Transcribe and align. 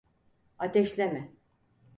Ateşleme. 0.59 1.31